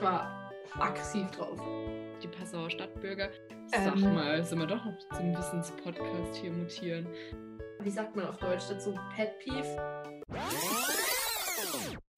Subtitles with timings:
[0.00, 1.60] Ich war aggressiv drauf.
[2.22, 3.28] Die Passauer Stadtbürger.
[3.66, 7.06] Sag ähm, mal, sind wir doch noch zum Wissenspodcast hier mutieren.
[7.80, 8.98] Wie sagt man auf Deutsch dazu?
[9.14, 10.14] Pet Peeve?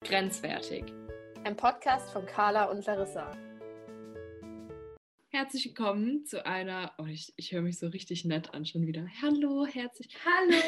[0.01, 0.93] Grenzwertig.
[1.43, 3.29] Ein Podcast von Carla und Larissa.
[5.35, 9.07] Herzlich willkommen zu einer, oh, ich, ich höre mich so richtig nett an schon wieder.
[9.19, 10.07] Hallo, herzlich.
[10.23, 10.61] Hallo.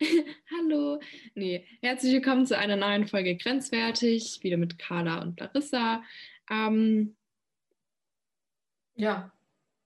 [0.58, 1.00] Hallo.
[1.36, 6.02] Nee, herzlich willkommen zu einer neuen Folge Grenzwertig, wieder mit Carla und Larissa.
[6.50, 7.14] Ähm,
[8.96, 9.30] ja.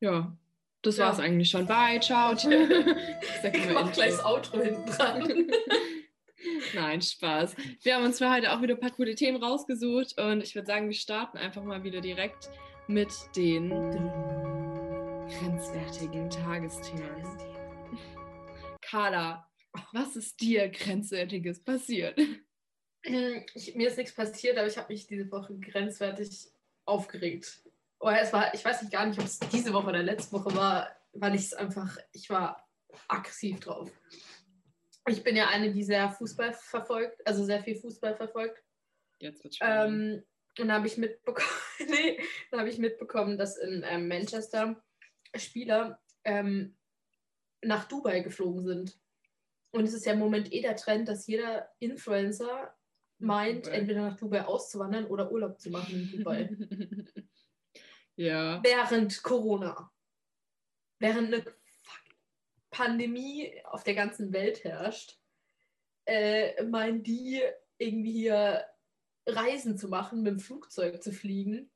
[0.00, 0.34] Ja,
[0.80, 1.12] das ja.
[1.12, 1.66] es eigentlich schon.
[1.66, 2.32] Bye, ciao.
[2.32, 2.44] ich
[3.74, 5.46] mach gleich das Outro hinten dran.
[6.74, 7.54] Nein, Spaß.
[7.82, 10.66] Wir haben uns für heute auch wieder ein paar coole Themen rausgesucht und ich würde
[10.66, 12.48] sagen, wir starten einfach mal wieder direkt
[12.88, 13.68] mit den
[15.28, 17.22] grenzwertigen Tagesthemen.
[18.80, 19.46] Carla,
[19.92, 22.18] was ist dir grenzwertiges passiert?
[23.54, 26.50] Ich, mir ist nichts passiert, aber ich habe mich diese Woche grenzwertig
[26.86, 27.62] aufgeregt.
[28.00, 30.54] Oh, es war, ich weiß nicht gar nicht, ob es diese Woche oder letzte Woche
[30.56, 32.66] war, weil ich es einfach, ich war
[33.06, 33.90] aggressiv drauf.
[35.08, 38.62] Ich bin ja eine, die sehr Fußball verfolgt, also sehr viel Fußball verfolgt.
[39.20, 40.14] Jetzt wird's spannend.
[40.14, 40.24] Ähm,
[40.58, 41.48] und da habe ich mitbekommen,
[41.88, 42.20] nee,
[42.50, 44.82] da habe ich mitbekommen, dass in ähm, Manchester
[45.34, 46.76] Spieler ähm,
[47.62, 48.98] nach Dubai geflogen sind.
[49.70, 52.74] Und es ist ja im Moment eh der Trend, dass jeder Influencer
[53.18, 53.76] meint, Dubai.
[53.76, 56.48] entweder nach Dubai auszuwandern oder Urlaub zu machen in Dubai.
[58.16, 58.62] ja.
[58.62, 59.90] Während Corona.
[60.98, 61.44] Während eine
[62.70, 65.18] Pandemie auf der ganzen Welt herrscht,
[66.06, 67.42] äh, meinen die
[67.76, 68.64] irgendwie hier
[69.28, 71.70] Reisen zu machen, mit dem Flugzeug zu fliegen.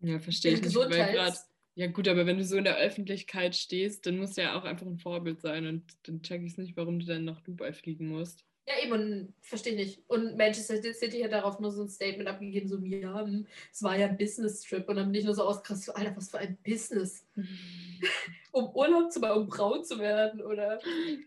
[0.00, 0.74] Ja, verstehe ich nicht.
[0.74, 1.38] Grad,
[1.74, 4.64] ja gut, aber wenn du so in der Öffentlichkeit stehst, dann musst du ja auch
[4.64, 7.72] einfach ein Vorbild sein und dann check ich es nicht, warum du dann nach Dubai
[7.72, 8.44] fliegen musst.
[8.66, 10.02] Ja, eben, verstehe nicht.
[10.08, 13.96] Und Manchester City hat darauf nur so ein Statement abgegeben, so, ja, hm, es war
[13.98, 14.88] ja ein Business-Trip.
[14.88, 17.26] Und dann bin ich nur so auskrass, so, Alter, was für ein Business.
[18.52, 20.78] um Urlaub zu machen, um braun zu werden, oder?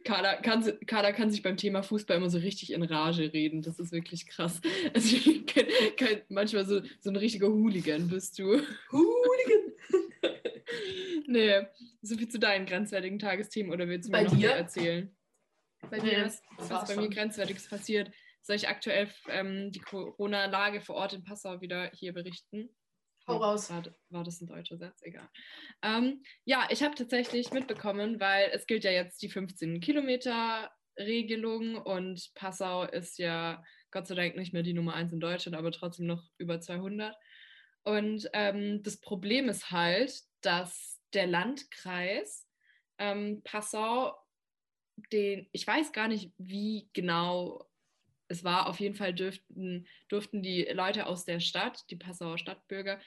[0.03, 3.61] Carla kann, Carla kann sich beim Thema Fußball immer so richtig in Rage reden.
[3.61, 4.61] Das ist wirklich krass.
[4.93, 5.65] Also kann,
[5.97, 8.61] kann, manchmal so, so ein richtiger Hooligan bist du.
[8.91, 9.73] Hooligan!
[11.27, 11.65] nee,
[12.01, 14.51] so viel zu deinen grenzwertigen Tagesthemen, oder willst du mir Bei noch dir?
[14.51, 15.14] erzählen?
[15.89, 18.11] Bei dir was, was bei mir grenzwertiges passiert.
[18.41, 22.69] Soll ich aktuell ähm, die Corona-Lage vor Ort in Passau wieder hier berichten?
[23.27, 23.71] Hau raus.
[23.71, 25.01] War, war, das ein deutscher Satz?
[25.01, 25.27] Egal.
[25.81, 31.75] Ähm, ja, ich habe tatsächlich mitbekommen, weil es gilt ja jetzt die 15 Kilometer Regelung
[31.75, 35.71] und Passau ist ja Gott sei Dank nicht mehr die Nummer 1 in Deutschland, aber
[35.71, 37.15] trotzdem noch über 200.
[37.83, 42.47] Und ähm, das Problem ist halt, dass der Landkreis
[42.97, 44.13] ähm, Passau
[45.11, 47.67] den, ich weiß gar nicht, wie genau
[48.27, 48.67] es war.
[48.67, 52.99] Auf jeden Fall dürften, durften die Leute aus der Stadt, die Passauer Stadtbürger,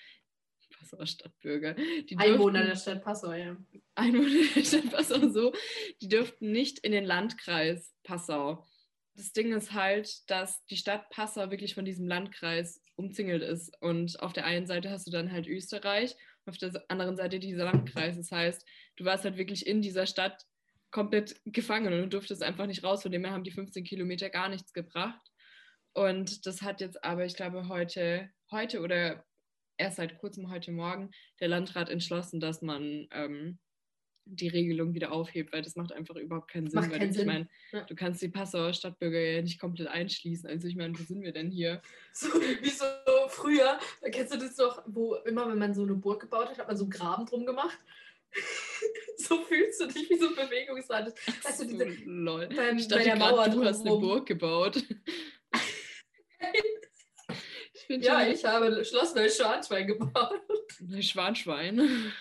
[0.78, 3.56] Passauer Stadtbürger, die dürften, Einwohner der Stadt Passau, ja.
[3.94, 5.52] Einwohner der Stadt Passau, so,
[6.00, 8.66] die dürften nicht in den Landkreis Passau.
[9.14, 13.76] Das Ding ist halt, dass die Stadt Passau wirklich von diesem Landkreis umzingelt ist.
[13.82, 16.14] Und auf der einen Seite hast du dann halt Österreich,
[16.46, 18.16] auf der anderen Seite dieser Landkreis.
[18.16, 18.64] Das heißt,
[18.96, 20.46] du warst halt wirklich in dieser Stadt
[20.90, 23.02] komplett gefangen und du durftest einfach nicht raus.
[23.02, 25.30] Von dem her haben die 15 Kilometer gar nichts gebracht.
[25.92, 29.24] Und das hat jetzt aber, ich glaube, heute, heute oder
[29.76, 31.10] erst seit kurzem heute Morgen
[31.40, 33.58] der Landrat entschlossen, dass man ähm,
[34.30, 36.90] die Regelung wieder aufhebt, weil das macht einfach überhaupt keinen Sinn.
[36.90, 37.84] Keinen ich meine, ja.
[37.84, 40.48] du kannst die Passauer Stadtbürger ja nicht komplett einschließen.
[40.48, 41.80] Also ich meine, wo sind wir denn hier?
[42.12, 42.84] So wie so
[43.28, 46.58] früher, da kennst du das doch, wo immer, wenn man so eine Burg gebaut hat,
[46.58, 47.78] hat man so einen Graben drum gemacht.
[49.18, 51.12] so fühlst du dich wie so ein Bewegungsrad.
[51.44, 52.48] Weißt du, diese, lol.
[52.48, 54.76] Beim, ich dachte gerade, du hast eine Burg gebaut.
[57.88, 60.40] ich ja, ich habe Schloss Neuschwanstein gebaut.
[60.80, 62.12] Neuschwanstein?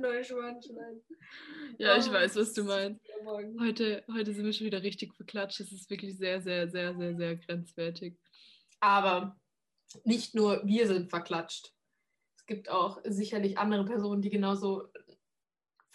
[0.00, 1.02] Neuschwanstein.
[1.78, 3.00] Ja, ich oh, weiß, was du meinst.
[3.58, 5.60] Heute, heute sind wir schon wieder richtig verklatscht.
[5.60, 8.16] Es ist wirklich sehr, sehr, sehr, sehr, sehr grenzwertig.
[8.80, 9.36] Aber
[10.04, 11.73] nicht nur wir sind verklatscht
[12.44, 14.88] es gibt auch sicherlich andere Personen, die genauso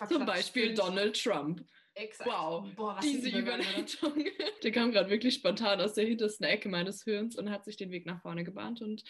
[0.08, 0.80] Zum Beispiel sind.
[0.80, 1.64] Donald Trump.
[1.94, 2.28] Exakt.
[2.28, 4.26] Wow, Boah, diese Überleitung.
[4.64, 7.92] Der kam gerade wirklich spontan aus der hintersten Ecke meines Hirns und hat sich den
[7.92, 9.04] Weg nach vorne gebahnt und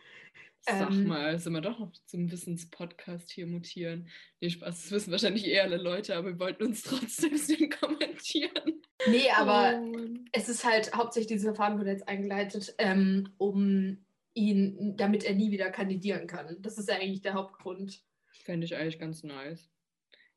[0.63, 4.09] Sag Ähm, mal, sollen wir doch noch zum Wissenspodcast hier mutieren?
[4.41, 7.31] Nee, Spaß, das wissen wahrscheinlich eher alle Leute, aber wir wollten uns trotzdem
[7.81, 8.83] kommentieren.
[9.09, 14.05] Nee, aber Oh es ist halt hauptsächlich dieses Verfahren wurde jetzt eingeleitet, ähm, um
[14.35, 16.57] ihn, damit er nie wieder kandidieren kann.
[16.61, 18.03] Das ist ja eigentlich der Hauptgrund.
[18.43, 19.71] Fände ich eigentlich ganz nice.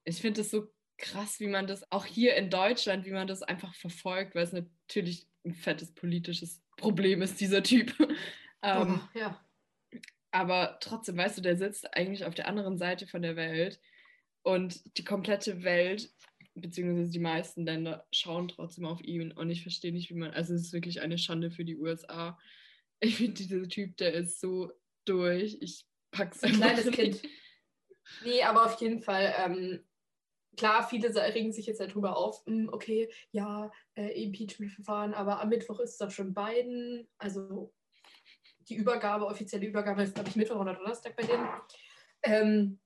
[0.03, 3.41] Ich finde es so krass, wie man das auch hier in Deutschland, wie man das
[3.41, 7.93] einfach verfolgt, weil es natürlich ein fettes politisches Problem ist, dieser Typ.
[7.99, 8.17] ähm,
[8.61, 9.45] Aber, ja.
[10.31, 13.79] aber trotzdem, weißt du, der sitzt eigentlich auf der anderen Seite von der Welt
[14.43, 16.09] und die komplette Welt,
[16.55, 20.53] beziehungsweise die meisten Länder, schauen trotzdem auf ihn und ich verstehe nicht, wie man, also
[20.53, 22.37] es ist wirklich eine Schande für die USA.
[22.99, 24.71] Ich finde, dieser Typ, der ist so
[25.05, 25.57] durch.
[25.59, 26.91] Ich pack's Ein einfach kleines.
[26.91, 27.21] Kind.
[28.23, 29.83] Nee, aber auf jeden Fall, ähm,
[30.57, 35.79] klar, viele regen sich jetzt darüber auf, hm, okay, ja, äh, Impeachment-Verfahren, aber am Mittwoch
[35.79, 37.73] ist es doch schon Biden, also
[38.69, 41.47] die Übergabe, offizielle Übergabe ist, glaube ich, Mittwoch oder Donnerstag bei denen.
[42.23, 42.79] Ähm,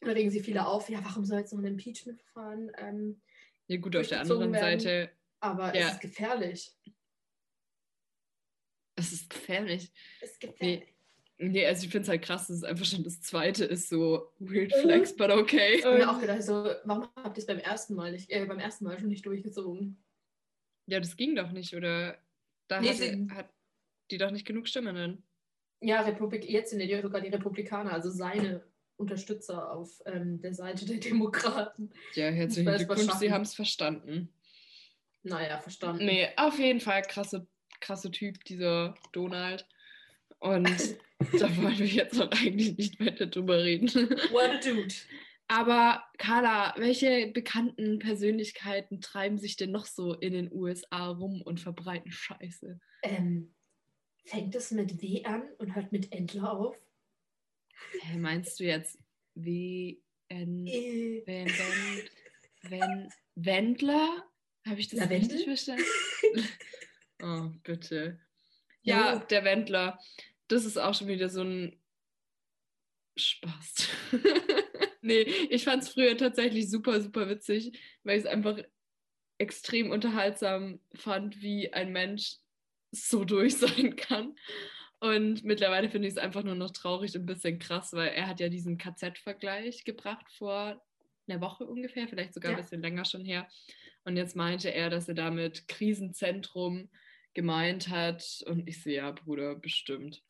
[0.00, 2.70] da regen sich viele auf, ja, warum soll jetzt noch ein Impeachment-Verfahren?
[2.78, 3.20] Ähm,
[3.66, 4.78] Ja gut, auf der anderen werden.
[4.80, 5.86] Seite, aber Ja.
[5.88, 6.72] es ist gefährlich.
[8.96, 9.92] es ist gefährlich.
[10.20, 10.80] Es ist gefährlich.
[10.80, 10.94] Nee,
[11.40, 14.72] also ich finde es halt krass, dass es einfach schon das zweite ist, so weird
[14.76, 14.80] Mhm.
[14.82, 15.76] flex, but okay.
[15.76, 16.52] Ich habe mir auch gedacht, so,
[16.84, 20.02] warum habt ihr es beim ersten Mal nicht, äh, beim ersten Mal schon nicht durchgezogen?
[20.86, 22.18] Ja, das ging doch nicht, oder?
[22.66, 23.48] Da Nee, sie- hat
[24.10, 25.22] die doch nicht genug Stimmen dann.
[25.80, 28.64] Ja, Republik, jetzt sind ja sogar die Republikaner, also seine
[28.96, 31.90] Unterstützer auf ähm, der Seite der Demokraten.
[32.14, 34.32] Ja, herzlichen Glückwunsch, sie haben es verstanden.
[35.22, 36.04] Naja, verstanden.
[36.04, 37.46] Nee, auf jeden Fall krasse,
[37.80, 39.68] krasse Typ, dieser Donald.
[40.40, 40.96] Und
[41.38, 43.88] da wollen wir jetzt auch eigentlich nicht weiter drüber reden.
[44.30, 44.94] What a dude.
[45.48, 51.58] Aber Carla, welche bekannten Persönlichkeiten treiben sich denn noch so in den USA rum und
[51.58, 52.78] verbreiten Scheiße?
[53.02, 53.54] Ähm,
[54.26, 56.76] fängt es mit W an und hört mit Entler auf?
[58.02, 58.98] Hä, meinst du jetzt
[59.34, 59.96] W,
[60.28, 64.24] N, Wenn, wenn, wenn, Wendler?
[64.66, 65.30] Habe ich das Lavendel?
[65.30, 65.84] richtig verstanden?
[67.22, 68.20] oh, bitte.
[68.88, 69.22] Ja, Jo.
[69.30, 69.98] der Wendler.
[70.48, 71.80] Das ist auch schon wieder so ein
[73.16, 73.88] Spaß.
[75.02, 78.58] nee, ich fand es früher tatsächlich super, super witzig, weil ich es einfach
[79.38, 82.36] extrem unterhaltsam fand, wie ein Mensch
[82.90, 84.34] so durch sein kann.
[85.00, 88.26] Und mittlerweile finde ich es einfach nur noch traurig und ein bisschen krass, weil er
[88.26, 90.82] hat ja diesen KZ-Vergleich gebracht vor
[91.28, 92.56] einer Woche ungefähr, vielleicht sogar Ja.
[92.56, 93.46] ein bisschen länger schon her.
[94.04, 96.88] Und jetzt meinte er, dass er damit Krisenzentrum
[97.38, 98.42] gemeint hat.
[98.46, 100.24] Und ich sehe ja, Bruder, bestimmt.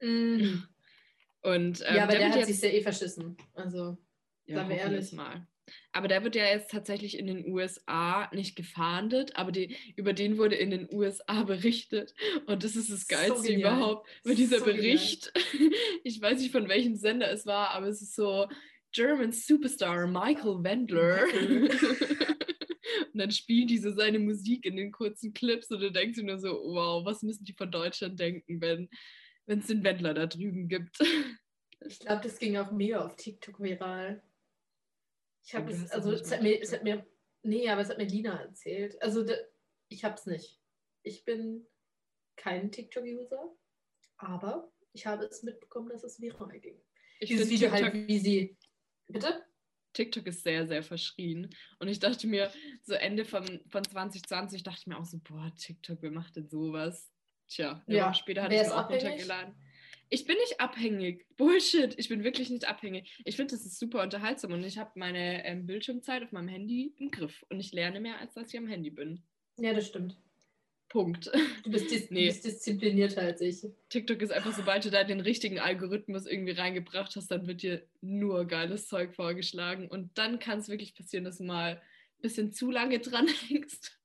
[0.00, 0.62] mm.
[1.42, 3.36] Und ähm, ja, aber der, wird hat jetzt, sich ja eh verschissen.
[3.52, 3.98] Also,
[4.46, 5.12] ja, sagen wir ehrlich.
[5.12, 5.46] mal.
[5.92, 10.38] Aber der wird ja jetzt tatsächlich in den USA nicht gefahndet, aber die, über den
[10.38, 12.14] wurde in den USA berichtet.
[12.46, 13.76] Und das ist das So Geilste genial.
[13.76, 14.08] überhaupt.
[14.24, 14.82] Weil dieser So genial.
[14.82, 15.32] Bericht,
[16.04, 18.48] ich weiß nicht von welchem Sender es war, aber es ist so
[18.92, 21.26] German Superstar Michael Wendler.
[23.14, 26.24] und dann spielen die so seine Musik in den kurzen Clips und du denkst dir
[26.24, 28.88] nur so, wow, was müssen die von Deutschland denken, wenn
[29.46, 30.98] es den Wendler da drüben gibt.
[31.86, 34.20] ich glaube, das ging auch mega auf TikTok viral.
[35.44, 37.06] Ich habe du es, also es hat, mir, es hat mir,
[37.42, 39.00] nee, aber es hat mir Lina erzählt.
[39.00, 39.34] Also da,
[39.88, 40.60] ich habe es nicht.
[41.04, 41.64] Ich bin
[42.34, 43.54] kein TikTok-User,
[44.16, 46.82] aber ich habe es mitbekommen, dass es viral ging.
[47.20, 48.56] Ich Dieses Video TikTok, halt, wie sie,
[49.06, 49.44] bitte?
[49.94, 51.48] TikTok ist sehr, sehr verschrien.
[51.78, 52.50] Und ich dachte mir,
[52.82, 56.48] so Ende von, von 2020 dachte ich mir auch so, boah, TikTok, wer macht denn
[56.48, 57.10] sowas?
[57.48, 59.04] Tja, eine Ja, Woche später hatte ich es auch abhängig?
[59.04, 59.54] runtergeladen.
[60.10, 61.26] Ich bin nicht abhängig.
[61.36, 61.94] Bullshit.
[61.98, 63.20] Ich bin wirklich nicht abhängig.
[63.24, 66.94] Ich finde, das ist super unterhaltsam und ich habe meine ähm, Bildschirmzeit auf meinem Handy
[66.98, 67.44] im Griff.
[67.48, 69.22] Und ich lerne mehr, als dass ich am Handy bin.
[69.56, 70.16] Ja, das stimmt.
[70.94, 71.28] Punkt.
[71.64, 72.20] Du bist, dis Nee.
[72.20, 73.66] du bist disziplinierter als ich.
[73.88, 77.84] TikTok ist einfach, sobald du da den richtigen Algorithmus irgendwie reingebracht hast, dann wird dir
[78.00, 79.88] nur geiles Zeug vorgeschlagen.
[79.88, 83.98] Und dann kann es wirklich passieren, dass du mal ein bisschen zu lange dran hängst.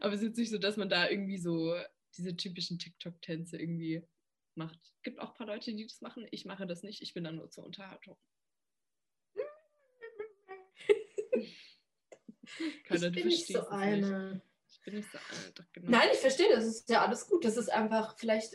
[0.00, 1.72] Aber es ist jetzt nicht so, dass man da irgendwie so
[2.16, 4.02] diese typischen TikTok-Tänze irgendwie
[4.56, 4.80] macht.
[4.96, 6.26] Es gibt auch ein paar Leute, die das machen.
[6.32, 7.00] Ich mache das nicht.
[7.00, 8.16] Ich bin dann nur zur Unterhaltung.
[12.86, 14.42] Keiner, ich bin nicht so eine.
[14.80, 15.18] Ich bin nicht so.
[15.54, 15.90] Doch, genau.
[15.90, 16.64] Nein, ich verstehe das.
[16.64, 17.44] Ist ja alles gut.
[17.44, 18.54] Das ist einfach vielleicht.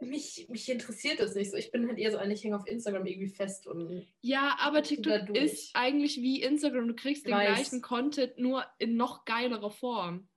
[0.00, 1.56] Mich, mich interessiert das nicht so.
[1.56, 4.06] Ich bin halt eher so eine, ich hänge auf Instagram irgendwie fest und.
[4.20, 6.88] Ja, aber TikTok ist eigentlich wie Instagram.
[6.88, 7.54] Du kriegst den Weiß.
[7.54, 10.28] gleichen Content nur in noch geilerer Form.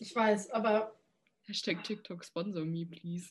[0.00, 0.98] Ich weiß, aber
[1.44, 3.28] Hashtag TikTok sponsor me, please.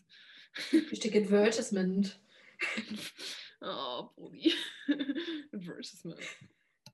[0.93, 2.17] stecke Advertisement.
[3.61, 4.53] oh, Brudi.
[5.53, 6.21] Advertisement.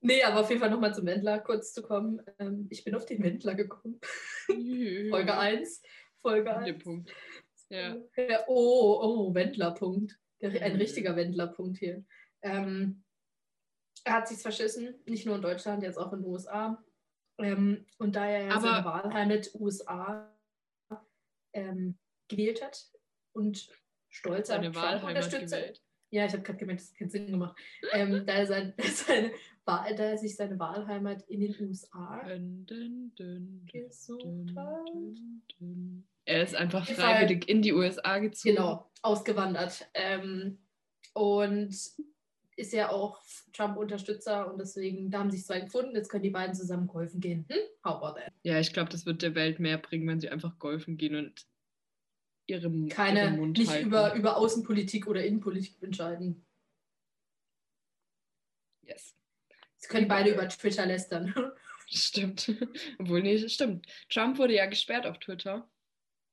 [0.03, 2.21] Nee, aber auf jeden Fall nochmal zum Wendler kurz zu kommen.
[2.39, 3.99] Ähm, ich bin auf den Wendler gekommen.
[5.09, 5.81] Folge 1.
[6.21, 6.83] Folge 1.
[6.83, 7.13] Punkt.
[7.69, 7.95] Ja.
[8.17, 10.17] Ja, oh, oh, Wendlerpunkt.
[10.41, 10.79] Ein Mhm.
[10.79, 12.03] richtiger Wendlerpunkt hier.
[12.41, 13.03] Ähm,
[14.03, 16.83] er hat sich's verschissen, nicht nur in Deutschland, jetzt auch in den USA.
[17.37, 20.35] Ähm, und da er ja Aber- seine Wahlheimat USA
[21.53, 22.85] ähm, gewählt hat
[23.33, 23.69] und
[24.09, 25.81] stolzer Seine Wahlheimat Trump-Unterstützer gewählt.
[26.13, 27.57] Ja, ich habe gerade gemerkt, das hat keinen Sinn gemacht.
[27.93, 29.31] Ähm, da, er sein, seine,
[29.65, 32.21] da er sich seine Wahlheimat in den USA
[33.71, 34.89] gesucht hat.
[36.25, 38.55] Er ist einfach freiwillig in die USA gezogen.
[38.55, 39.89] Genau, ausgewandert.
[39.93, 40.59] Ähm,
[41.13, 41.75] und
[42.55, 43.21] ist ja auch
[43.53, 47.45] Trump-Unterstützer und deswegen, da haben sich zwei gefunden, jetzt können die beiden zusammen golfen gehen.
[47.49, 47.59] Hm?
[47.83, 48.31] How about that?
[48.43, 51.47] Ja, ich glaube, das wird der Welt mehr bringen, wenn sie einfach golfen gehen und
[52.47, 53.87] ihrem Keine, ihren Mund nicht halten.
[53.87, 56.45] über, über Außenpolitik oder Innenpolitik entscheiden.
[58.83, 59.15] Yes.
[59.81, 61.33] Sie können beide über Twitter lästern.
[61.87, 62.49] Stimmt.
[62.99, 63.85] Obwohl, nee, stimmt.
[64.09, 65.67] Trump wurde ja gesperrt auf Twitter.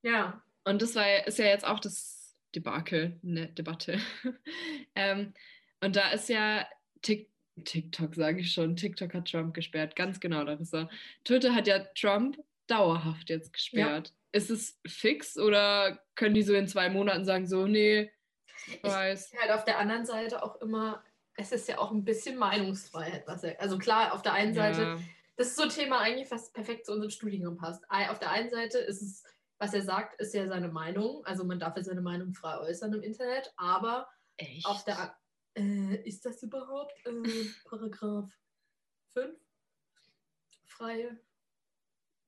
[0.03, 0.41] ja.
[0.65, 3.99] Und das war, ja- ist ja jetzt auch das Debakel, ne, Debatte.
[4.95, 5.33] ähm,
[5.81, 6.67] und da ist ja
[7.01, 7.27] Tik
[7.65, 10.89] TikTok, sage ich schon, TikTok hat Trump gesperrt, ganz genau, Larissa.
[11.25, 12.37] Twitter hat ja Trump
[12.67, 14.13] dauerhaft jetzt gesperrt.
[14.31, 18.11] Ist es fix oder können die so in zwei Monaten sagen, so, nee,
[18.67, 19.33] ich weiß.
[19.41, 21.03] halt auf der anderen Seite auch immer,
[21.39, 23.25] es ist ja auch ein bisschen Meinungsfreiheit.
[23.25, 24.99] Was er, also klar, auf der einen Seite, Ja,
[25.37, 27.83] das ist so ein Thema eigentlich, was perfekt zu unserem Studiengang passt.
[27.89, 29.23] Auf der einen Seite ist es,
[29.57, 31.25] was er sagt, ist ja seine Meinung.
[31.25, 34.65] Also man darf ja seine Meinung frei äußern im Internet, aber echt?
[34.65, 35.17] auf der
[35.55, 38.29] äh, ist das überhaupt äh, Paragraph
[39.13, 39.39] 5?
[40.65, 41.19] Freie.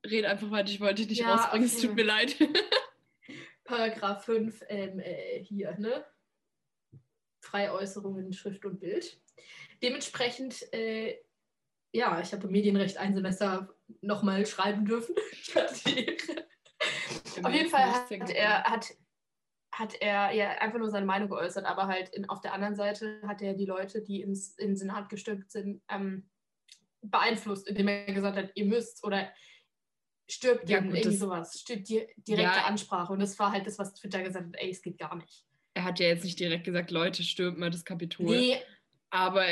[0.05, 1.87] Red einfach weiter, ich wollte dich nicht Ja, rausbringen, es okay.
[1.87, 2.35] tut mir leid.
[3.65, 6.05] Paragraph 5 ähm, äh, hier, ne?
[7.41, 9.19] Freiäußerung in Schrift und Bild.
[9.83, 11.17] Dementsprechend, äh,
[11.93, 15.15] ja, ich habe Medienrecht ein Semester nochmal schreiben dürfen.
[15.85, 16.47] Ehre.
[17.43, 18.93] Auf jeden Fall hat er, hat,
[19.71, 23.21] hat er ja einfach nur seine Meinung geäußert, aber halt in, auf der anderen Seite
[23.27, 26.29] hat er die Leute, die ins, in den Senat gestimmt sind, ähm,
[27.01, 29.31] beeinflusst, indem er gesagt hat, ihr müsst oder
[30.29, 32.65] stirbt Ja, gut, irgendwie sowas, stirbt die direkte Ja.
[32.65, 33.11] Ansprache.
[33.11, 35.45] Und das war halt das, was Twitter gesagt hat, ey, es geht gar nicht.
[35.81, 38.37] Er hat ja jetzt nicht direkt gesagt, Leute, stürmt mal das Kapitol.
[38.37, 38.61] Nee,
[39.09, 39.43] Aber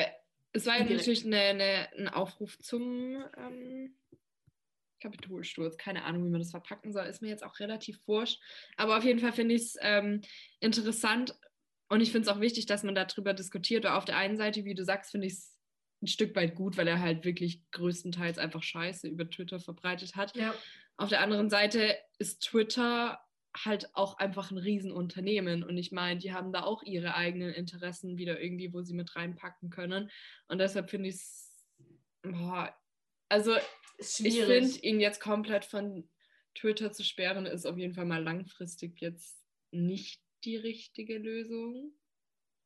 [0.54, 1.08] es war ja Indirekt.
[1.08, 3.96] natürlich eine, eine, ein Aufruf zum ähm,
[5.00, 5.76] Kapitolsturz.
[5.78, 7.06] Keine Ahnung, wie man das verpacken soll.
[7.06, 8.40] Ist mir jetzt auch relativ wurscht.
[8.78, 10.22] Aber auf jeden Fall finde ich es ähm,
[10.60, 11.34] interessant
[11.88, 13.86] und ich finde es auch wichtig, dass man darüber diskutiert.
[13.86, 15.58] Weil auf der einen Seite, wie du sagst, finde ich es
[16.04, 20.36] ein Stück weit gut, weil er halt wirklich größtenteils einfach Scheiße über Twitter verbreitet hat.
[20.36, 20.54] ja.
[20.96, 23.20] Auf der anderen Seite ist Twitter
[23.56, 28.18] halt auch einfach ein Riesenunternehmen und ich meine, die haben da auch ihre eigenen Interessen
[28.18, 30.10] wieder irgendwie, wo sie mit reinpacken können
[30.48, 31.66] und deshalb finde ich es,
[33.30, 33.56] also
[33.98, 36.08] ich finde, ihn jetzt komplett von
[36.56, 39.38] Twitter zu sperren, ist auf jeden Fall mal langfristig jetzt
[39.72, 41.94] nicht die richtige Lösung.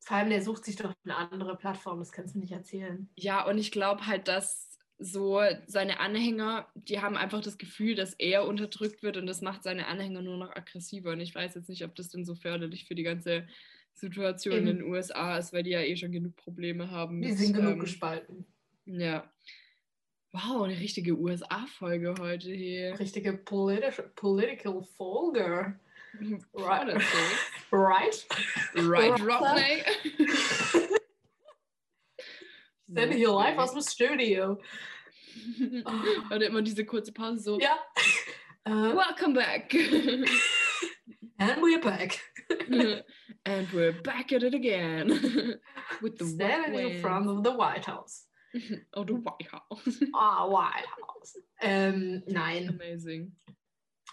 [0.00, 3.08] Vor allem, der sucht sich doch eine andere Plattform, das kannst du nicht erzählen.
[3.16, 8.14] Ja, und ich glaube halt, dass so seine Anhänger, die haben einfach das Gefühl, dass
[8.14, 11.12] er unterdrückt wird und das macht seine Anhänger nur noch aggressiver.
[11.12, 13.46] Und ich weiß jetzt nicht, ob das denn so förderlich für die ganze
[13.94, 14.68] Situation Eben.
[14.68, 17.22] in den USA ist, weil die ja eh schon genug Probleme haben.
[17.22, 18.44] Die sind genug ähm, gespalten.
[18.86, 19.30] Ja.
[20.32, 22.98] Wow, eine richtige USA-Folge heute hier.
[22.98, 25.78] Richtige politi political Folge.
[26.54, 27.02] Right.
[27.72, 28.26] Right?
[28.76, 29.20] Right.
[29.20, 30.80] Rodney.
[32.86, 34.60] Sende hier live aus dem Studio.
[36.30, 37.58] Und immer diese kurze Pause so.
[37.60, 37.78] Ja.
[38.66, 39.74] Uh, Welcome back.
[41.38, 42.20] and we're back.
[43.44, 45.08] and we're back at it again.
[46.00, 48.26] With the Standing in front of the White House.
[48.94, 50.00] Oh, the White House.
[50.14, 51.36] Ah, White House.
[51.60, 52.68] Ähm, nein.
[52.68, 53.32] Amazing.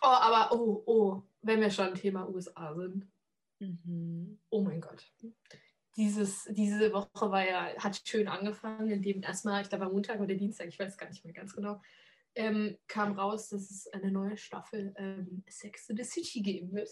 [0.01, 3.05] Oh, aber, oh, oh, wenn wir schon Thema USA sind.
[3.59, 4.39] Mhm.
[4.49, 5.05] Oh mein Gott.
[5.97, 10.35] Dieses, diese Woche war ja, hat schön angefangen, indem erstmal, ich glaube am Montag oder
[10.35, 11.81] Dienstag, ich weiß gar nicht mehr ganz genau,
[12.35, 16.89] ähm, kam raus, dass es eine neue Staffel ähm, Sex in the City geben wird.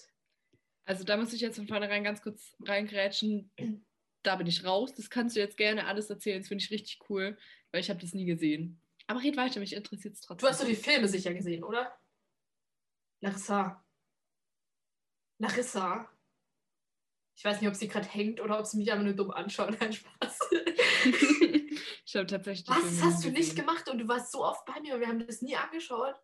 [0.86, 3.51] Also da muss ich jetzt von vornherein ganz kurz reingrätschen.
[4.24, 4.94] Da bin ich raus.
[4.94, 6.41] Das kannst du jetzt gerne alles erzählen.
[6.41, 7.38] Das finde ich richtig cool,
[7.72, 8.82] weil ich habe das nie gesehen.
[9.08, 10.46] Aber red weiter, mich interessiert es trotzdem.
[10.46, 11.98] Du hast doch die Filme sicher gesehen, oder?
[13.22, 13.86] Larissa.
[15.38, 16.10] Larissa.
[17.39, 19.74] Ich weiß nicht, ob sie gerade hängt oder ob sie mich einfach nur dumm anschaut.
[19.79, 20.39] Nein, Spaß.
[22.05, 24.96] ich habe tatsächlich Was hast du nicht gemacht und du warst so oft bei mir
[24.96, 26.15] und wir haben das nie angeschaut?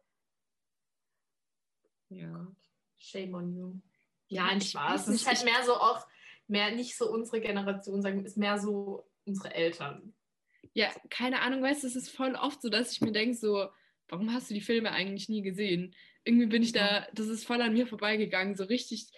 [2.10, 2.54] Ja.
[2.98, 3.80] Shame on you.
[4.28, 5.08] Ja, ein Spaß.
[5.08, 6.06] Es ist halt mehr so auch,
[6.48, 10.14] mehr nicht so unsere Generation, sagen, ist mehr so unsere Eltern.
[10.74, 13.70] Ja, keine Ahnung, weißt du, es ist voll oft so, dass ich mir denke, so,
[14.10, 15.96] warum hast du die Filme eigentlich nie gesehen?
[16.26, 19.14] Irgendwie bin ich da, das ist voll an mir vorbeigegangen, so richtig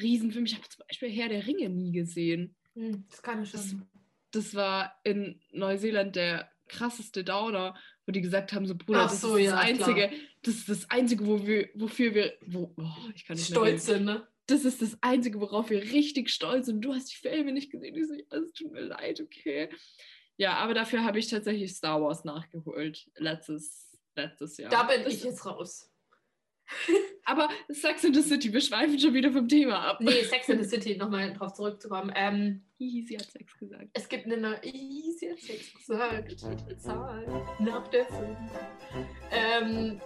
[0.00, 0.44] Riesenfilm.
[0.44, 2.54] Ich habe zum Beispiel Herr der Ringe nie gesehen.
[2.74, 3.86] Hm, das kann ich schon.
[4.30, 9.36] Das war in Neuseeland der krasseste Downer, wo die gesagt haben, so Bruder, das so,
[9.36, 10.10] ist das ja, Einzige,
[10.42, 14.04] das ist das Einzige, wo wir, wofür wir, wo, oh, ich kann nicht Stolz sind,
[14.04, 14.26] ne?
[14.46, 16.82] Das ist das Einzige, worauf wir richtig stolz sind.
[16.82, 17.94] Du hast die Filme nicht gesehen.
[17.96, 19.70] Ich so, ja, es tut mir leid, okay.
[20.36, 23.08] Ja, aber dafür habe ich tatsächlich Star Wars nachgeholt.
[23.16, 24.70] Letztes, letztes Jahr.
[24.70, 25.90] Da bin Das- ich jetzt raus.
[27.24, 29.98] Aber Sex in the City, wir schweifen schon wieder vom Thema ab.
[30.00, 32.12] Nee, Sex in the City, nochmal drauf zurückzukommen.
[32.14, 33.88] Ähm, Hihi, sie hat Sex gesagt.
[33.94, 34.62] es gibt eine neue.
[34.62, 36.38] Ih, Sie hat Sex gesagt.
[36.80, 38.38] Zahl nach der 5.
[39.30, 40.00] Ähm,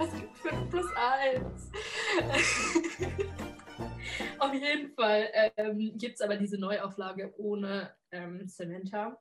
[0.00, 1.70] es gibt 5 plus 1.
[4.38, 9.16] Auf jeden Fall ähm, gibt es aber diese Neuauflage ohne ähm, Samantha.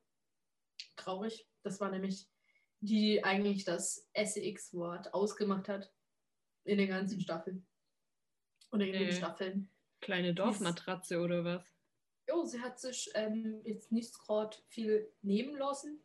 [0.96, 1.46] Traurig.
[1.64, 2.28] Das war nämlich
[2.82, 5.92] die, eigentlich das SEX-Wort ausgemacht hat
[6.64, 7.66] in den ganzen Staffeln.
[8.72, 9.12] Oder in den Nee.
[9.14, 9.70] Staffeln.
[10.02, 11.64] Kleine Dorfmatratze oder was?
[12.28, 16.02] Jo, sie hat sich ähm, jetzt nicht gerade viel nehmen lassen.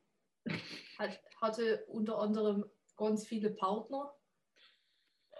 [0.99, 2.65] Hat, hatte unter anderem
[2.97, 4.15] ganz viele Partner.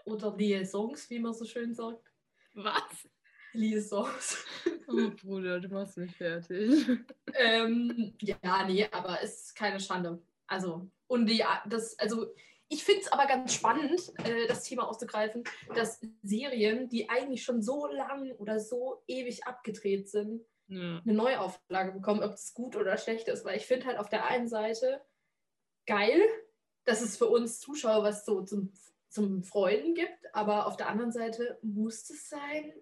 [0.05, 2.13] Oder Liaisons, wie man so schön sagt.
[2.55, 3.09] Was?
[3.53, 4.45] Liaisons.
[4.89, 6.87] Oh Bruder, du machst mich fertig.
[7.35, 10.23] ähm, ja, nee, aber es ist keine Schande.
[10.47, 12.27] Also, und die, das, also,
[12.69, 15.45] ich finde es aber ganz spannend, äh, das Thema aufzugreifen,
[15.75, 21.01] dass Serien, die eigentlich schon so lang oder so ewig abgedreht sind, Ja.
[21.05, 23.45] eine Neuauflage bekommen, ob es gut oder schlecht ist.
[23.45, 25.01] Weil ich finde halt auf der einen Seite
[25.87, 26.21] geil,
[26.85, 28.73] dass es für uns Zuschauer was so zum,
[29.09, 32.73] zum Freuden gibt, aber auf der anderen Seite muss es sein,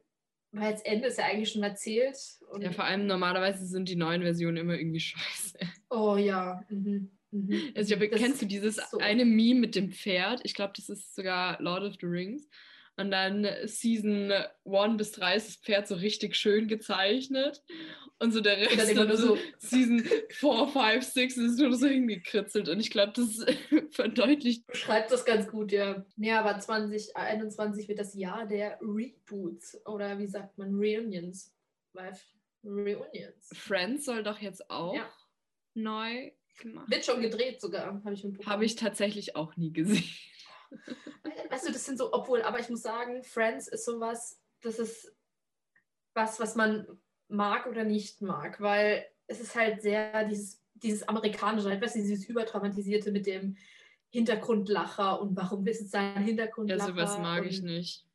[0.53, 2.17] weil das Ende ist ja eigentlich schon erzählt.
[2.51, 5.59] Und, ja, vor allem normalerweise sind die neuen Versionen immer irgendwie scheiße.
[5.91, 6.63] oh ja.
[6.71, 7.11] Mhm.
[7.35, 7.73] Mhm.
[7.77, 8.99] Also, ich Das kennst du dieses so.
[8.99, 10.41] eine Meme mit dem Pferd?
[10.45, 12.49] Ich glaube, das ist sogar Lord of the Rings.
[12.97, 14.31] Und dann Season
[14.65, 17.61] 1 bis 3 ist das Pferd so richtig schön gezeichnet.
[18.21, 20.01] Und so der Rest dann nur so so, Season
[20.31, 22.69] 4, 5, 6 ist nur so hingekritzelt.
[22.69, 23.45] Und ich glaube, das
[23.91, 24.65] verdeutlicht.
[24.69, 26.07] beschreibt das ganz gut, ja.
[26.17, 31.53] Ja, aber 2021 wird das Jahr der Reboots oder wie sagt man, Reunions.
[31.95, 32.13] Weil
[32.65, 33.51] Reunions.
[33.55, 35.11] Friends soll doch jetzt auch Ja.
[35.75, 38.53] neu gemacht Wird schon gedreht sogar, habe ich mitbekommen.
[38.53, 40.05] Habe ich tatsächlich auch nie gesehen.
[41.51, 45.15] Weißt du, das sind so, obwohl, aber ich muss sagen, Friends ist sowas, das ist
[46.15, 46.87] was, was man
[47.29, 52.01] mag oder nicht mag, weil es ist halt sehr dieses, dieses amerikanische, halt, weißt du,
[52.01, 53.57] dieses übertraumatisierte mit dem
[54.11, 56.87] Hintergrundlacher und warum ist es sein Ja, Hintergrundlacher?
[56.87, 58.07] sowas mag und, ich nicht.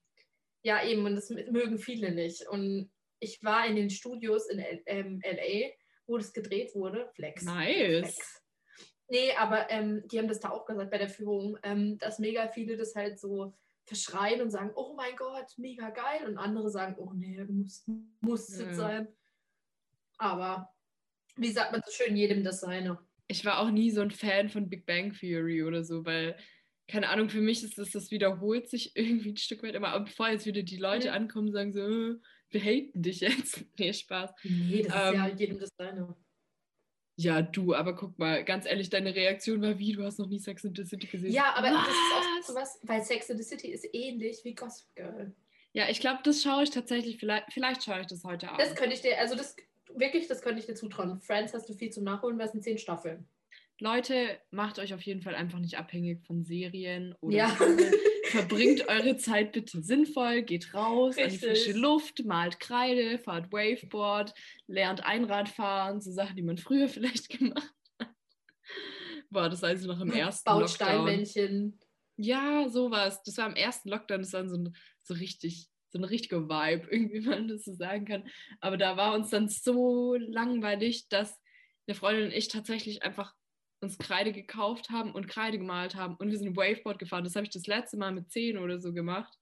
[0.64, 2.48] Ja, eben, und das mögen viele nicht.
[2.48, 5.72] Und ich war in den Studios in L ähm, LA,
[6.10, 7.10] wo das gedreht wurde.
[7.14, 7.44] Flex.
[7.44, 8.00] Nice.
[8.16, 8.42] Flex.
[9.12, 12.48] Nee, aber ähm, die haben das da auch gesagt bei der Führung, ähm, dass mega
[12.50, 16.28] viele das halt so verschreien und sagen, oh mein Gott, mega geil.
[16.28, 17.86] Und andere sagen, oh nee, muss,
[18.22, 18.70] muss Ja.
[18.70, 19.08] es sein.
[20.18, 20.70] Aber
[21.36, 23.00] wie sagt man so schön, jedem das seine.
[23.28, 26.36] Ich war auch nie so ein Fan von Big Bang Theory oder so, weil,
[26.88, 29.90] keine Ahnung, für mich ist das, das wiederholt sich irgendwie ein Stück weit immer.
[29.90, 31.14] Aber bevor jetzt wieder die Leute Mhm.
[31.16, 32.16] ankommen und sagen so, äh,
[32.52, 33.64] wir haten dich jetzt.
[33.78, 34.32] Nee, Spaß.
[34.44, 36.16] Nee, das ist ja Ähm, jedem das seine.
[37.16, 40.40] Ja, du, aber guck mal, ganz ehrlich, deine Reaktion war wie, du hast noch nie
[40.40, 41.34] Sex in the City gesehen.
[41.34, 42.48] Ja, aber das ist auch Was?
[42.48, 45.36] so was, weil Sex in the City ist ähnlich wie Gossip Girl.
[45.74, 48.62] Ja, ich glaube, das schaue ich tatsächlich, vielleicht, vielleicht schaue ich das heute Abend.
[48.62, 49.56] Das könnte ich dir, also das
[49.94, 51.20] wirklich, das könnte ich dir zutrauen.
[51.20, 53.28] Friends hast du viel zum Nachholen, weil es sind zehn Staffeln.
[53.80, 57.48] Leute, macht euch auf jeden Fall einfach nicht abhängig von Serien oder Ja.
[58.30, 61.50] Verbringt eure Zeit bitte sinnvoll, geht raus an die Richtig.
[61.50, 64.36] frische Luft, malt Kreide, fahrt Waveboard,
[64.68, 68.10] lernt Einrad fahren, so Sachen, die man früher vielleicht gemacht hat.
[69.32, 70.76] Boah, das weiß ich noch im ersten Baut Lockdown.
[70.76, 71.80] Steinmännchen.
[72.18, 73.24] Ja, sowas.
[73.24, 76.88] Das war im ersten Lockdown, das war so, ein, so richtig, so ein richtiger Vibe,
[76.92, 78.30] irgendwie, man das so sagen kann.
[78.60, 81.40] Aber da war uns dann so langweilig, dass
[81.88, 83.34] eine Freundin und ich tatsächlich einfach
[83.82, 87.24] uns Kreide gekauft haben und Kreide gemalt haben und wir sind Waveboard gefahren.
[87.24, 89.39] Das habe ich das letzte Mal mit 10 oder so gemacht.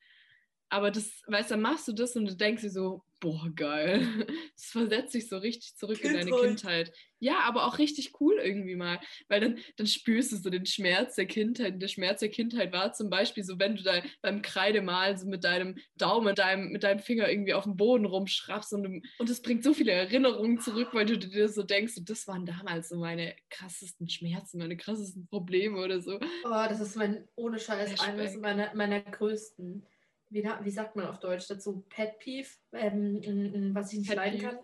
[0.70, 4.02] Aber das, weißt du, dann machst du das und du denkst dir so, boah, geil.
[4.58, 6.88] Das versetzt dich so richtig zurück in deine Kindheit.
[6.88, 6.94] Kindheit.
[7.20, 9.00] Ja, aber auch richtig cool irgendwie mal.
[9.28, 11.74] Weil dann, dann spürst du so den Schmerz der Kindheit.
[11.74, 15.28] Und der Schmerz der Kindheit war zum Beispiel so, wenn du da beim Kreidemalen so
[15.28, 19.02] mit deinem Daumen, mit deinem, mit deinem Finger irgendwie auf dem Boden rumschrappst und, du-
[19.20, 22.90] und es bringt so viele Erinnerungen zurück, weil du dir so denkst, das waren damals
[22.90, 26.16] so meine krassesten Schmerzen, meine krassesten Probleme oder so.
[26.16, 29.86] Oh, das ist mein, ohne Scheiß, eines meiner, meiner größten,
[30.30, 31.86] wie, wie sagt man auf Deutsch dazu?
[31.90, 34.60] Pet Peeve, ähm, was ich nicht Pet leiden kann.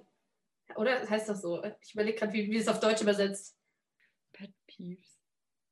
[0.76, 1.64] Oder heißt das so?
[1.82, 3.58] Ich überlege gerade, wie, wie es auf Deutsch übersetzt.
[4.32, 5.20] Pet Peeves.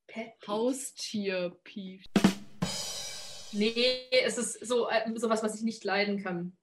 [0.07, 0.33] Pet.
[0.47, 2.05] Haustier Peeves.
[3.53, 6.57] Nee, es ist so äh, sowas, was ich nicht leiden kann.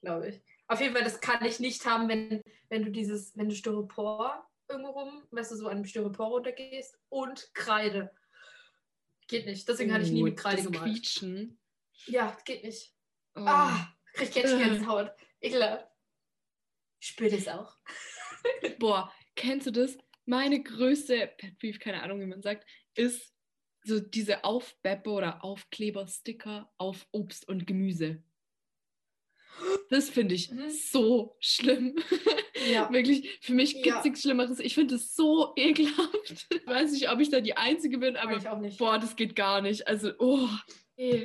[0.00, 0.42] glaube ich.
[0.68, 4.46] Auf jeden Fall, das kann ich nicht haben, wenn, wenn du dieses, wenn du Styropor
[4.68, 8.10] irgendwo rum, weißt du, so an Styropor runtergehst und Kreide.
[9.28, 9.68] Geht nicht.
[9.68, 10.92] Deswegen hatte ich nie mit Kreide Oh, das gemalt.
[10.92, 11.58] Quietschen.
[12.06, 12.92] Ja, geht nicht.
[13.34, 13.44] Oh.
[13.46, 15.10] Ah, krieg jetzt die ganze Haut.
[15.40, 15.86] Ekelhaft.
[17.00, 17.76] Spür das auch.
[18.78, 19.96] Boah, kennst du das?
[20.24, 23.32] Meine größte Pet Peeve, keine Ahnung, wie man sagt, ist
[23.84, 28.24] so diese Aufbeppe oder Aufkleber-Sticker auf Obst und Gemüse.
[29.90, 30.70] Das finde ich Mhm.
[30.70, 31.96] so schlimm.
[32.70, 32.90] Ja.
[32.90, 34.02] Wirklich, für mich gibt es Ja.
[34.02, 34.58] nichts Schlimmeres.
[34.60, 36.46] Ich finde es so ekelhaft.
[36.50, 38.78] Ich weiß nicht, ob ich da die Einzige bin, aber ich auch nicht.
[38.78, 39.86] boah, das geht gar nicht.
[39.86, 40.48] Also, oh.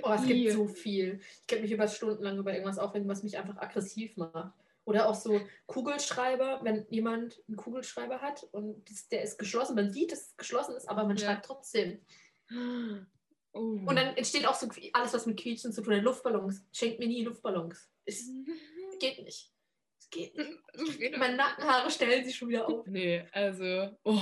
[0.04, 1.22] Oh, es gibt so viel.
[1.42, 4.54] Ich könnte mich über Stunden lang über irgendwas aufregen, was mich einfach aggressiv macht.
[4.84, 10.12] Oder auch so Kugelschreiber, wenn jemand einen Kugelschreiber hat und der ist geschlossen, man sieht,
[10.12, 11.26] dass es geschlossen ist, aber man Ja.
[11.28, 12.02] schreibt trotzdem.
[13.54, 13.82] Oh.
[13.86, 16.04] Und dann entsteht auch so alles, was mit Quietschen zu tun hat.
[16.04, 16.64] Luftballons.
[16.72, 17.90] Schenkt mir nie Luftballons.
[18.06, 18.30] Es
[19.00, 19.52] geht nicht.
[20.00, 21.18] Es geht nicht.
[21.18, 22.88] Meine Nackenhaare stellen sich schon wieder auf.
[22.88, 24.22] Nee, also, oh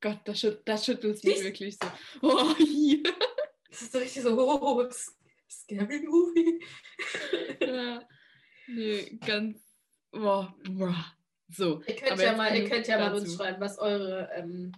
[0.00, 1.86] Gott, das, schüt das schüttelt mich wirklich so.
[2.22, 3.02] Oh, hier.
[3.70, 4.84] Das ist so richtig so, oh,
[5.48, 6.60] scary movie.
[7.60, 8.02] Ja.
[8.66, 9.60] Nee, ganz,
[10.10, 11.14] boah, boah.
[11.48, 14.72] So, Ihr könnt aber ja mal, ihr könnt ja mal uns schreiben, was eure ähm,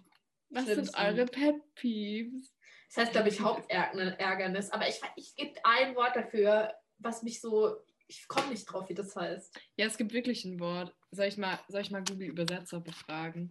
[0.50, 2.52] Was sind eure Pet Peeves?
[2.94, 4.70] Das heißt, glaube ich, Hauptärgernis.
[4.70, 7.76] Aber ich, ich gebe ein Wort dafür, was mich so.
[8.06, 9.58] Ich komme nicht drauf, wie das heißt.
[9.76, 10.94] Ja, es gibt wirklich ein Wort.
[11.10, 13.50] Soll ich mal, soll ich mal Google Übersetzer befragen?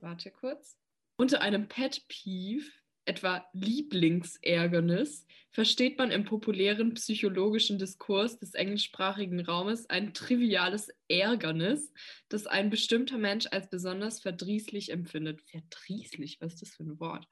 [0.00, 0.76] Warte kurz.
[1.16, 2.70] Unter einem Pet Peeve,
[3.06, 11.90] etwa Lieblingsärgernis, versteht man im populären psychologischen Diskurs des englischsprachigen Raumes ein triviales Ärgernis,
[12.28, 15.40] das ein bestimmter Mensch als besonders verdrießlich empfindet.
[15.42, 17.26] Verdrießlich, was ist das für ein Wort?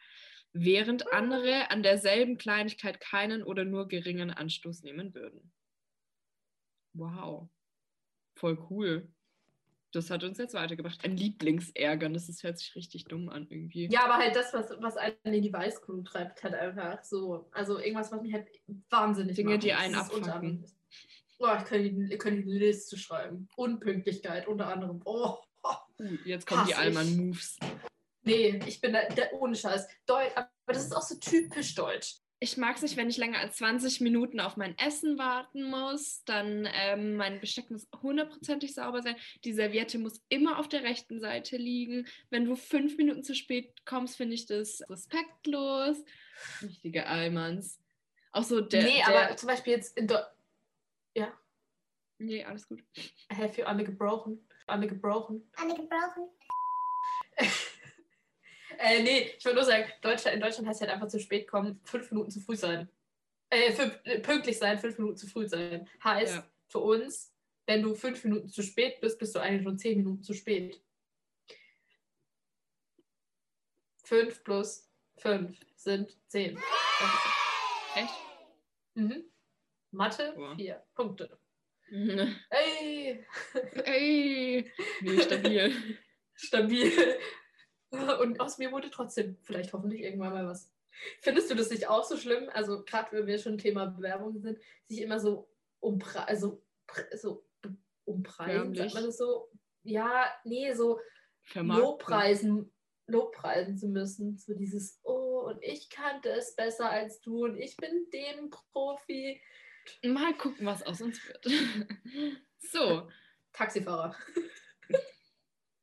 [0.53, 5.53] Während andere an derselben Kleinigkeit keinen oder nur geringen Anstoß nehmen würden.
[6.93, 7.49] Wow.
[8.35, 9.09] Voll cool.
[9.93, 11.05] Das hat uns jetzt weitergebracht.
[11.05, 13.89] Ein Lieblingsärgernis, das hört sich richtig dumm an irgendwie.
[13.91, 17.49] Ja, aber halt das, was, was einen in die Weißglut treibt, halt einfach so.
[17.53, 18.49] Also irgendwas, was mich halt
[18.89, 19.65] wahnsinnig Dinge, macht.
[19.65, 20.65] die einen abfacken.
[21.39, 23.49] Oh, ich könnte die, könnte die Liste schreiben.
[23.57, 25.01] Unpünktlichkeit unter anderem.
[25.05, 25.39] Oh.
[25.63, 27.59] Uh, jetzt kommen die Hass ich.
[28.23, 29.89] Nee, ich bin da, da ohne Scheiß.
[30.07, 32.17] Deutsch, aber das ist auch so typisch deutsch.
[32.43, 36.25] Ich mag es nicht, wenn ich länger als 20 Minuten auf mein Essen warten muss.
[36.25, 39.17] Dann ähm, mein Besteck muss hundertprozentig sauber sein.
[39.45, 42.07] Die Serviette muss immer auf der rechten Seite liegen.
[42.31, 45.99] Wenn du fünf Minuten zu spät kommst, finde ich das respektlos.
[46.63, 47.79] Richtige Allmanns.
[48.33, 48.85] Auch so der.
[48.85, 50.25] nee, der, aber zum Beispiel jetzt in Deutsch.
[52.21, 52.85] Nee, alles gut.
[53.33, 54.47] Have you alle gebrochen?
[54.67, 55.51] Alle gebrochen?
[55.57, 56.29] Alle gebrochen.
[58.83, 61.81] Äh, nee, ich wollte nur sagen, Deutschland, in Deutschland heißt halt einfach zu spät kommen,
[61.85, 62.89] fünf Minuten zu früh sein.
[63.51, 65.87] Äh, fünf, äh, pünktlich sein, fünf Minuten zu früh sein.
[66.03, 66.51] Heißt Ja.
[66.69, 67.35] für uns,
[67.67, 70.81] wenn du fünf Minuten zu spät bist, bist du eigentlich schon zehn Minuten zu spät.
[74.05, 76.59] Fünf plus fünf sind zehn.
[77.95, 78.15] Echt?
[78.95, 79.25] Mhm.
[79.93, 80.57] Mathe, Boah.
[80.57, 81.39] vier Punkte.
[81.91, 83.27] Ey,
[83.85, 85.99] Ey, nee, stabil.
[86.35, 87.19] stabil.
[87.91, 90.73] Und aus mir wurde trotzdem vielleicht hoffentlich irgendwann mal was.
[91.21, 92.49] Findest du das nicht auch so schlimm?
[92.53, 95.49] Also gerade wenn wir schon Thema Bewerbung sind, sich immer so
[95.81, 96.63] umpre also
[97.17, 97.45] so
[98.05, 99.49] umpreisen, sagt man das so?
[99.83, 101.01] Ja, nee, so
[101.43, 101.85] Vermarkten.
[101.85, 102.73] Lobpreisen,
[103.07, 104.37] Lobpreisen zu müssen.
[104.37, 109.41] So dieses, oh, und ich kannte es besser als du und ich bin dem Profi.
[110.05, 111.47] Mal gucken, was aus uns wird.
[112.59, 113.09] so.
[113.53, 114.15] Taxifahrer.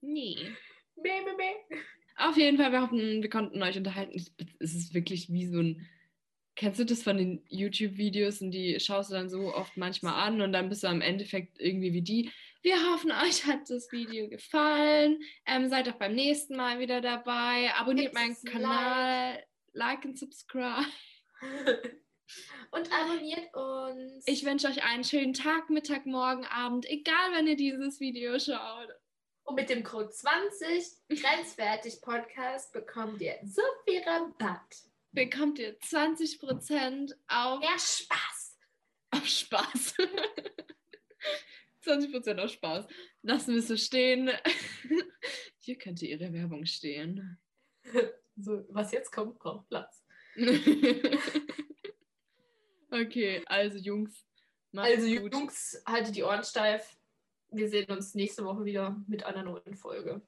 [0.02, 0.56] Nee.
[1.04, 1.78] Meh, meh, meh.
[2.18, 4.20] Auf jeden Fall, wir hoffen, wir konnten euch unterhalten.
[4.60, 5.88] Es ist wirklich wie so ein.
[6.56, 10.42] Kennst du das von den YouTube-Videos und die schaust du dann so oft manchmal an
[10.42, 12.32] und dann bist du am Endeffekt irgendwie wie die.
[12.64, 15.20] Wir hoffen, euch hat das Video gefallen.
[15.46, 17.72] Ähm, seid auch beim nächsten Mal wieder dabei.
[17.76, 19.44] Abonniert Gibt's meinen ein Kanal.
[19.74, 20.88] Like und subscribe.
[22.72, 24.24] Und abonniert uns.
[24.28, 28.90] Ich wünsche euch einen schönen Tag, Mittag, Morgen, Abend, egal wann ihr dieses Video schaut.
[29.48, 34.76] Und mit dem Code 20 Grenzwertig Podcast bekommt ihr so viel Rabatt.
[35.14, 38.58] Bekommt ihr 20% auf Mehr Spaß.
[39.12, 39.94] Auf Spaß.
[41.82, 42.88] 20% auf Spaß.
[43.22, 44.30] Lassen wir es so stehen.
[45.60, 47.40] Hier könnte Ihre Werbung stehen.
[48.36, 50.04] So, was jetzt kommt, braucht Platz.
[52.92, 54.26] okay, also Jungs.
[54.76, 55.34] Also gut.
[55.34, 56.97] Jungs, haltet die Ohren steif.
[57.58, 60.22] Wir sehen uns nächste Woche wieder mit einer neuen Folge.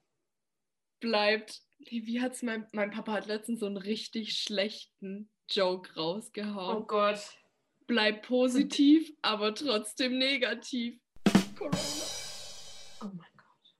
[0.98, 1.62] Bleibt.
[1.78, 6.86] Wie, hat's mein, mein Papa hat letztens so einen richtig schlechten Joke Oh rausgehauen.
[6.88, 7.20] Gott.
[7.86, 11.00] Bleib positiv, aber trotzdem negativ.
[11.56, 11.76] Corona.
[13.02, 13.74] Oh mein Gott.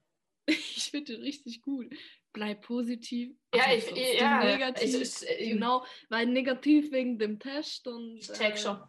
[0.46, 1.92] Ich finde den richtig gut.
[2.32, 3.36] Bleib positiv.
[3.52, 4.94] Ja, aber ich, ja, negativ.
[4.94, 8.18] ich, ich, genau, weil negativ wegen dem Test und.
[8.18, 8.80] ich check schon.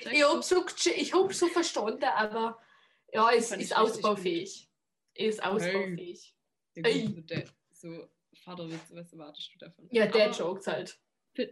[0.00, 2.58] check Ich habe so, hab so verstanden, aber
[3.12, 4.68] ja, ist richtig ausbaufähig.
[5.14, 6.34] Ist ausbaufähig.
[6.74, 7.06] Ja, Ey.
[7.06, 8.08] gut, so, der, so
[8.42, 9.88] Vaterwitz, was erwartest du davon?
[9.90, 10.98] Ja, der Aber Jokes halt.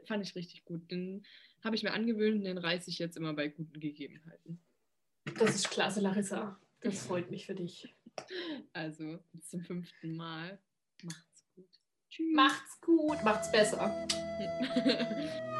[0.04, 0.90] Fand ich richtig gut.
[0.90, 1.24] Den
[1.62, 4.60] habe ich mir angewöhnt und den reiße ich jetzt immer bei guten Gegebenheiten.
[5.38, 6.60] Das ist klasse, Larissa.
[6.80, 7.94] Das freut mich für dich.
[8.72, 10.58] Also, bis zum fünften Mal.
[11.02, 11.68] Macht's gut.
[12.08, 12.34] Tschüss.
[12.34, 14.06] Macht's gut, macht's besser.